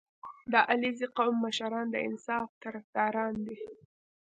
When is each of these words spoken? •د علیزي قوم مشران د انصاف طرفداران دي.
•د 0.51 0.53
علیزي 0.71 1.07
قوم 1.17 1.35
مشران 1.45 1.85
د 1.91 1.95
انصاف 2.07 2.47
طرفداران 2.63 3.33
دي. 3.45 3.57